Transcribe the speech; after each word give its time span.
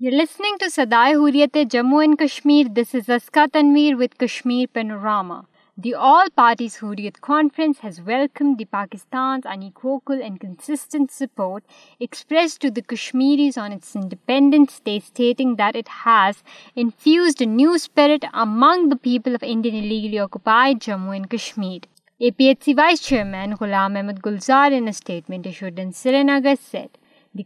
Listening 0.00 0.56
to 0.60 0.66
Sadaye 0.70 1.14
Hurriyat 1.14 1.56
Jammu 1.70 2.02
Kashmir 2.18 2.68
with 3.98 4.14
Kashmir 4.18 4.66
panorama 4.72 5.40
the 5.84 5.90
all 6.08 6.28
parties 6.36 6.78
has 7.84 7.98
welcome 8.06 8.52
the 12.64 12.80
Kashmiris 12.90 13.58
on 13.58 13.72
its 13.72 14.86
has 16.06 16.42
infused 16.76 17.42
new 17.56 17.70
spirit 17.72 18.24
among 18.32 18.88
the 18.90 18.96
people 19.08 19.34
of 19.40 19.44
Indian 19.48 21.26
A 21.34 22.30
P 22.36 22.44
H 22.46 22.64
C 22.64 22.74
vice 22.74 23.02
chairman 23.08 23.54
Ghulam 23.60 23.96
Ahmad 23.96 24.24
Gulzar 24.26 24.72
entitlement 24.76 25.48
said 26.70 26.96
the 27.38 27.42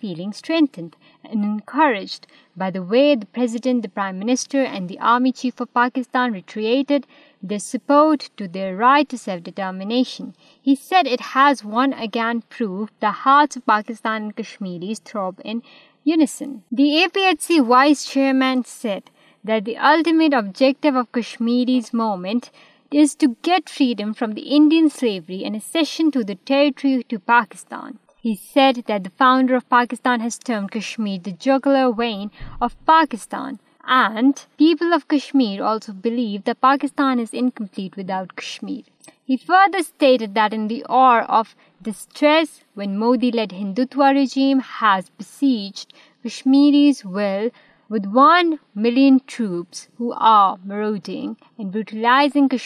feeling 0.00 0.28
strengthened 0.34 0.94
and 1.30 1.44
encouraged 1.44 2.26
by 2.56 2.70
the 2.70 2.82
way 2.82 3.14
the 3.14 3.26
President, 3.26 3.82
the 3.82 3.88
Prime 3.88 4.18
Minister 4.18 4.62
and 4.62 4.88
the 4.88 4.98
Army 4.98 5.32
Chief 5.32 5.60
of 5.60 5.72
Pakistan 5.72 6.32
reiterated 6.32 7.06
their 7.42 7.64
support 7.72 8.28
to 8.36 8.48
their 8.48 8.76
right 8.76 9.08
to 9.08 9.16
self-determination. 9.16 10.34
He 10.68 10.74
said 10.74 11.06
it 11.06 11.28
has 11.36 11.64
once 11.64 11.94
again 11.98 12.42
proved 12.56 12.92
the 13.00 13.12
hearts 13.22 13.56
of 13.56 13.66
Pakistan 13.66 14.22
and 14.22 14.36
Kashmiris 14.36 14.98
throb 14.98 15.40
in 15.44 15.62
unison. 16.04 16.62
The 16.72 16.90
APHC 17.04 17.64
Vice 17.74 18.04
Chairman 18.04 18.64
said 18.64 19.10
that 19.44 19.64
the 19.64 19.78
ultimate 19.78 20.34
objective 20.34 20.94
of 20.94 21.12
Kashmiri's 21.12 21.94
movement 21.94 22.50
is 22.90 23.14
to 23.14 23.34
get 23.48 23.68
freedom 23.68 24.12
from 24.12 24.32
the 24.32 24.46
Indian 24.58 24.90
slavery 24.90 25.44
and 25.44 25.54
accession 25.56 26.10
to 26.10 26.24
the 26.24 26.38
territory 26.52 27.02
to 27.04 27.20
Pakistan. 27.20 27.98
He 28.22 28.34
said 28.34 28.84
that 28.86 29.02
the 29.02 29.16
founder 29.18 29.56
of 29.56 29.68
Pakistan 29.70 30.20
has 30.20 30.36
termed 30.36 30.72
Kashmir 30.72 31.18
the 31.18 31.32
jugular 31.32 31.90
vein 31.90 32.30
of 32.60 32.74
Pakistan, 32.84 33.58
and 33.82 34.44
people 34.58 34.92
of 34.92 35.08
Kashmir 35.08 35.62
also 35.64 35.92
believe 35.92 36.44
that 36.44 36.60
Pakistan 36.60 37.18
is 37.18 37.32
incomplete 37.32 37.96
without 37.96 38.36
Kashmir. 38.36 38.82
He 39.24 39.38
further 39.38 39.82
stated 39.82 40.34
that 40.34 40.52
in 40.52 40.68
the 40.68 40.84
hour 40.88 41.22
of 41.38 41.54
distress, 41.80 42.60
when 42.74 42.98
Modi-led 42.98 43.52
Hindutva 43.52 44.12
regime 44.20 44.60
has 44.68 45.08
besieged 45.08 45.94
Kashmiris' 46.22 47.04
will 47.06 47.50
with 47.94 48.04
one 48.14 48.50
million 48.82 49.14
troops 49.26 49.78
who 50.00 50.08
ordering 50.30 51.28
brutalizing 51.58 52.62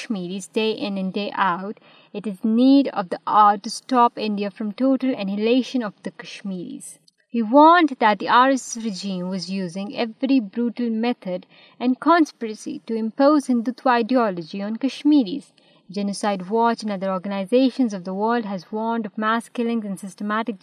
out 1.32 1.76
it 2.14 2.26
is 2.28 2.38
need 2.44 2.84
of 2.92 3.04
the 3.12 3.16
hour 3.44 3.62
India 4.24 4.48
from 4.56 4.70
total 4.78 5.10
annihilation 5.16 5.80
of 5.84 5.92
the 6.04 6.10
Kashmiriyat 6.22 9.22
was 9.28 9.44
using 9.52 9.88
method 11.00 11.40
and 11.78 11.92
conspiracy 12.08 12.74
ideology 13.84 14.58
on 14.62 14.76
Kashmiricide 14.82 16.40
which 16.50 16.78
intentions 16.88 17.92
want 18.72 19.04
mass 19.18 19.44
killing 19.54 19.80
and 19.84 19.96
systematic 20.06 20.54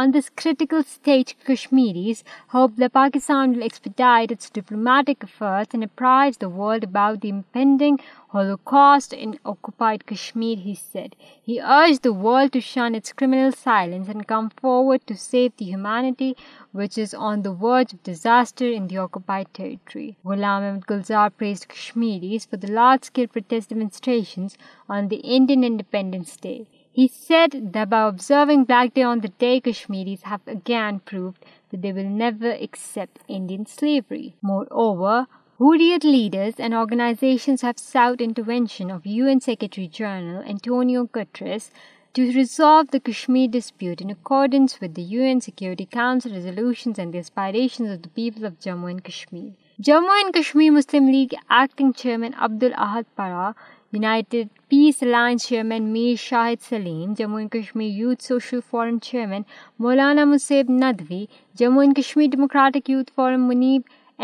On 0.00 0.12
this 0.12 0.28
critical 0.40 0.84
stage, 0.84 1.30
Kashmiris 1.46 2.22
hope 2.54 2.74
that 2.76 2.92
Pakistan 2.98 3.54
will 3.54 3.64
expedite 3.68 4.34
its 4.34 4.50
diplomatic 4.58 5.24
efforts 5.24 5.74
and 5.74 5.82
apprise 5.82 6.36
the 6.36 6.50
world 6.58 6.84
about 6.84 7.16
the 7.20 7.28
impending 7.28 7.98
Holocaust 8.34 9.16
in 9.24 9.34
occupied 9.44 10.06
Kashmir, 10.12 10.54
he 10.68 10.76
said. 10.76 11.16
He 11.42 11.58
urged 11.78 12.04
the 12.04 12.12
world 12.12 12.52
to 12.52 12.64
shun 12.68 13.00
its 13.00 13.12
criminal 13.12 13.50
silence 13.64 14.14
and 14.14 14.28
come 14.34 14.48
forward 14.50 15.04
to 15.08 15.18
save 15.24 15.56
the 15.56 15.70
humanity 15.72 16.30
which 16.70 17.02
is 17.06 17.18
on 17.32 17.42
the 17.42 17.56
verge 17.66 17.92
of 17.92 18.08
disaster 18.12 18.72
in 18.78 18.86
the 18.86 19.04
occupied 19.08 19.52
territory. 19.52 20.16
Ghulam 20.24 20.66
Ahmed 20.70 20.88
Gulzar 20.92 21.28
praised 21.30 21.70
Kashmiris 21.76 22.46
for 22.46 22.56
the 22.56 22.74
large-scale 22.80 23.36
protest 23.36 23.70
demonstrations 23.70 24.58
on 24.88 25.08
the 25.08 25.22
Indian 25.40 25.72
Independence 25.74 26.36
Day. 26.50 26.58
He 26.90 27.06
said 27.06 27.72
that 27.72 27.90
by 27.90 28.08
observing 28.08 28.64
Black 28.64 28.94
Day 28.94 29.02
on 29.02 29.20
the 29.20 29.28
day, 29.28 29.60
Kashmiris 29.60 30.22
have 30.22 30.40
again 30.46 31.00
proved 31.00 31.44
that 31.70 31.82
they 31.82 31.92
will 31.92 32.08
never 32.08 32.52
accept 32.52 33.20
Indian 33.28 33.66
slavery. 33.66 34.36
Moreover, 34.42 35.26
Hurriyat 35.60 36.04
leaders 36.04 36.54
and 36.58 36.74
organizations 36.74 37.62
have 37.62 37.78
sought 37.78 38.20
intervention 38.20 38.90
of 38.90 39.06
UN 39.06 39.40
Secretary 39.40 39.88
General 39.88 40.42
Antonio 40.42 41.04
Guterres 41.06 41.70
to 42.14 42.32
resolve 42.32 42.90
the 42.90 43.00
Kashmir 43.00 43.48
dispute 43.48 44.00
in 44.00 44.10
accordance 44.10 44.80
with 44.80 44.94
the 44.94 45.02
UN 45.02 45.40
Security 45.40 45.84
Council 45.84 46.32
resolutions 46.32 46.98
and 46.98 47.12
the 47.12 47.18
aspirations 47.18 47.90
of 47.90 48.02
the 48.02 48.08
people 48.08 48.44
of 48.44 48.58
Jammu 48.58 48.90
and 48.90 49.04
Kashmir. 49.04 49.52
Jammu 49.86 50.14
and 50.18 50.34
Kashmir 50.34 50.70
Muslim 50.72 51.08
League 51.08 51.34
acting 51.34 51.90
chairman 51.96 52.30
Abdul 52.44 52.62
Ahad 52.64 53.02
Para 53.16 53.50
united 53.92 54.46
peace 54.68 55.02
alliance 55.02 55.46
chairman 55.48 55.82
Mir 55.92 56.14
Shahid 56.20 56.62
Salim 56.68 57.12
Jammu 57.18 57.38
and 57.40 57.50
Kashmir 57.50 57.90
youth 57.98 58.24
social 58.24 58.60
forum 58.70 58.98
chairman 59.02 59.42
Maulana 59.82 60.24
Musaib 60.32 60.70
Nadvi 60.80 61.24
Jammu 61.58 61.82
and 61.82 61.96
Kashmir 61.96 62.28
democratic 62.30 62.90
youth 62.90 63.12
forum 63.16 63.46
Munib 63.48 63.82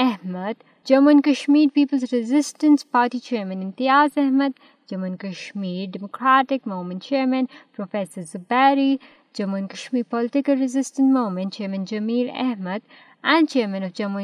Ahmad 0.09 0.63
Jammu 0.89 1.13
and 1.13 1.25
Kashmir 1.25 1.67
peoples 1.75 2.05
resistance 2.13 2.91
party 2.91 3.19
chairman 3.29 3.63
Imtiyaz 3.63 4.19
Ahmad 4.25 4.59
Jammu 4.91 5.05
and 5.09 5.21
Kashmir 5.21 5.89
democratic 5.93 6.69
movement 6.69 7.01
chairman 7.01 7.45
professor 7.77 8.23
Zubairi 8.33 8.97
Jammu 9.39 9.55
and 9.59 9.71
Kashmir 9.71 10.03
political 10.11 10.57
resistance 10.61 11.15
movement 11.17 11.51
chairman 11.51 11.85
Jamil 11.91 12.31
Ahmad 12.35 12.89
and 13.33 13.49
chairman 13.67 13.85
of 13.85 13.91
Jammu 13.97 14.21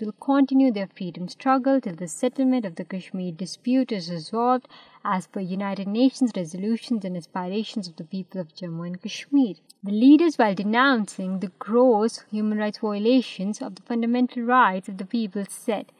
will 0.02 0.10
continue 0.26 0.68
the 0.76 0.86
freedom 0.98 1.22
struggle 1.24 2.06
settlement 2.08 2.66
of 2.66 2.78
the 2.78 2.82
Kashmir 2.96 3.32
dispute 3.38 4.00
fundamental 13.86 14.48
right 14.50 14.90
peoples 15.10 15.64
said 15.64 15.92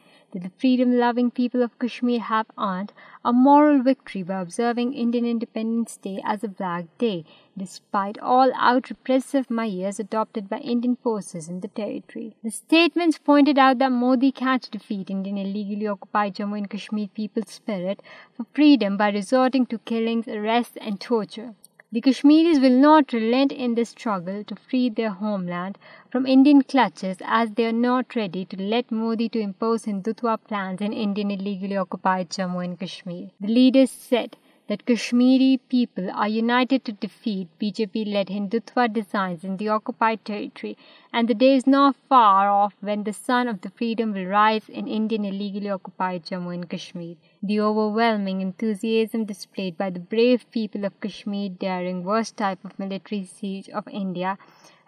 The 0.43 0.51
freedom-loving 0.55 1.31
people 1.31 1.63
of 1.63 1.77
Kashmir 1.79 2.19
have 2.19 2.45
earned 2.59 2.91
a 3.25 3.33
moral 3.33 3.81
victory 3.81 4.21
by 4.21 4.39
observing 4.39 4.93
Indian 4.93 5.25
Independence 5.25 5.97
Day 5.97 6.21
as 6.23 6.43
a 6.43 6.47
Black 6.47 6.85
Day, 6.99 7.25
despite 7.57 8.19
all 8.19 8.53
out 8.53 8.91
repressive 8.91 9.49
measures 9.49 9.99
adopted 9.99 10.47
by 10.47 10.59
Indian 10.59 10.95
forces 10.95 11.49
in 11.49 11.61
the 11.61 11.69
territory. 11.69 12.35
The 12.43 12.51
statements 12.51 13.17
pointed 13.17 13.57
out 13.57 13.79
that 13.79 13.91
Modi 13.91 14.31
can't 14.31 14.69
defeat 14.69 15.09
Indian 15.09 15.39
illegally 15.39 15.87
occupied 15.87 16.35
Jammu 16.35 16.59
and 16.59 16.69
Kashmir 16.69 17.07
people's 17.15 17.49
spirit 17.49 18.03
for 18.31 18.45
freedom 18.53 18.95
by 18.95 19.09
resorting 19.09 19.65
to 19.65 19.79
killings, 19.79 20.27
arrests 20.27 20.77
and 20.79 21.01
torture. 21.01 21.55
The 21.89 22.01
Kashmiris 22.01 22.59
will 22.59 22.77
not 22.77 23.13
relent 23.13 23.53
in 23.53 23.75
this 23.75 23.89
struggle 23.89 24.43
to 24.43 24.57
free 24.57 24.89
their 24.89 25.11
homeland 25.11 25.77
from 26.11 26.25
Indian 26.27 26.61
clutches, 26.61 27.15
as 27.23 27.51
they 27.51 27.65
are 27.65 27.71
not 27.71 28.13
ready 28.13 28.43
to 28.43 28.61
let 28.61 28.91
Modi 28.91 29.29
to 29.29 29.39
impose 29.39 29.85
Hindutva 29.85 30.37
plans 30.49 30.81
in 30.81 30.91
Indian 30.91 31.31
illegally 31.31 31.77
occupied 31.77 32.29
Jammu 32.29 32.61
and 32.61 32.77
Kashmir. 32.77 33.29
The 33.39 33.47
leaders 33.47 33.91
said 33.91 34.35
that 34.67 34.85
Kashmiri 34.85 35.59
people 35.69 36.09
are 36.11 36.27
united 36.27 36.83
to 36.85 36.91
defeat 36.91 37.59
BJP-led 37.59 38.27
Hindutva 38.27 38.91
designs 38.93 39.45
in 39.45 39.55
the 39.55 39.69
occupied 39.69 40.25
territory, 40.25 40.77
and 41.13 41.27
the 41.27 41.37
day 41.43 41.53
is 41.55 41.65
not 41.75 41.95
far 42.09 42.49
off 42.49 42.75
when 42.81 43.05
the 43.05 43.13
sun 43.13 43.47
of 43.47 43.61
the 43.61 43.69
freedom 43.69 44.11
will 44.11 44.29
rise 44.33 44.67
in 44.67 44.93
Indian 44.99 45.23
illegally 45.31 45.69
occupied 45.69 46.25
Jammu 46.25 46.53
and 46.53 46.69
Kashmir. 46.69 47.15
The 47.41 47.61
overwhelming 47.61 48.41
enthusiasm 48.41 49.23
displayed 49.23 49.77
by 49.77 49.89
the 49.89 50.05
brave 50.17 50.49
people 50.51 50.83
of 50.83 50.99
Kashmir 50.99 51.49
during 51.67 52.03
the 52.03 52.09
worst 52.09 52.35
type 52.45 52.65
of 52.65 52.77
military 52.83 53.23
siege 53.23 53.69
of 53.69 53.87
India 53.87 54.37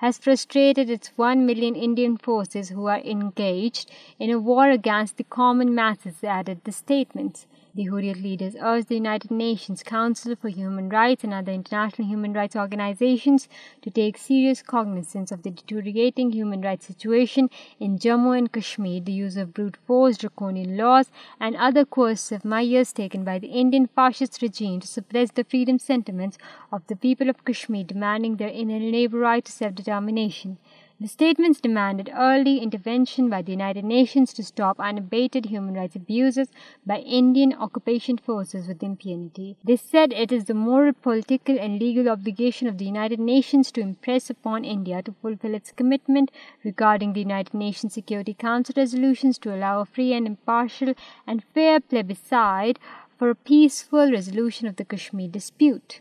has 0.02 0.18
frustrated 0.18 0.90
its 0.90 1.12
1 1.18 1.46
million 1.46 1.76
Indian 1.76 2.16
forces 2.16 2.70
who 2.70 2.86
are 2.86 3.02
engaged 3.02 3.92
in 4.18 4.30
a 4.32 4.40
war 4.40 4.72
against 4.72 5.18
the 5.18 5.26
common 5.26 5.76
masses, 5.76 6.24
added 6.24 6.62
the 6.64 6.72
statement. 6.72 7.46
The 7.76 7.88
Hurriyet 7.88 8.24
leaders 8.24 8.56
urged 8.60 8.88
the 8.88 8.96
United 8.96 9.30
Nations 9.30 9.84
Council 9.84 10.36
for 10.36 10.50
Human 10.50 10.90
Rights 10.90 11.24
and 11.24 11.34
other 11.34 11.52
international 11.52 12.08
human 12.08 12.34
rights 12.34 12.56
organizations 12.56 13.48
to 13.84 13.92
take 13.92 14.18
serious 14.18 14.64
cognizance 14.64 15.32
of 15.32 15.44
the 15.44 15.52
deteriorating 15.52 16.32
human 16.32 16.62
rights 16.62 16.88
situation 16.88 17.50
in 17.80 18.00
Jammu 18.00 18.38
and 18.38 18.52
Kashmir, 18.52 19.02
the 19.02 19.12
use 19.12 19.38
of 19.38 19.54
brute 19.54 19.78
force, 19.86 20.18
draconian 20.18 20.78
laws, 20.78 21.12
and 21.40 21.56
other 21.58 21.86
coercive 21.86 22.46
measures 22.46 22.94
taken 22.94 23.24
by 23.26 23.38
the 23.38 23.54
Indian 23.64 23.88
fascist 23.88 24.42
regime 24.42 24.80
to 24.80 24.88
suppress 24.88 25.32
the 25.32 25.44
freedom 25.44 25.78
sentiments 25.78 26.38
of 26.72 26.88
the 26.88 26.96
people 26.96 27.30
of 27.30 27.46
Kashmir, 27.46 27.84
demanding 27.84 28.38
their 28.38 28.56
inalienable 28.58 29.20
right 29.20 29.44
to 29.44 29.52
self-determination 29.52 29.78
domination. 29.90 30.60
The 31.02 31.12
statements 31.12 31.62
demanded 31.62 32.10
early 32.14 32.56
intervention 32.64 33.30
by 33.34 33.42
the 33.42 33.54
United 33.54 33.86
Nations 33.92 34.34
to 34.38 34.44
stop 34.44 34.82
unabated 34.88 35.46
human 35.46 35.78
rights 35.80 36.00
abuses 36.00 36.50
by 36.92 36.98
Indian 37.20 37.54
occupation 37.66 38.18
forces 38.18 38.68
with 38.68 38.84
impunity. 38.84 39.56
They 39.68 39.78
said 39.78 40.12
it 40.12 40.34
is 40.38 40.44
the 40.46 40.60
moral, 40.62 40.94
political 41.08 41.58
and 41.60 41.80
legal 41.86 42.10
obligation 42.16 42.72
of 42.72 42.78
the 42.78 42.90
United 42.94 43.22
Nations 43.30 43.72
to 43.72 43.82
impress 43.82 44.30
upon 44.30 44.70
India 44.74 45.02
to 45.02 45.16
fulfill 45.22 45.56
its 45.60 45.72
commitment 45.80 46.30
regarding 46.70 47.14
the 47.14 47.26
United 47.30 47.56
Nations 47.64 47.98
Security 48.00 48.36
Council 48.44 48.82
resolutions 48.84 49.40
to 49.40 49.56
allow 49.56 49.80
a 49.80 49.86
free 49.86 50.12
and 50.20 50.36
impartial 50.36 50.94
and 51.26 51.48
fair 51.60 51.80
plebiscite 51.80 52.78
for 53.18 53.30
a 53.30 53.42
peaceful 53.54 54.16
resolution 54.20 54.68
of 54.68 54.76
the 54.76 54.88
Kashmir 54.94 55.34
dispute. 55.40 56.00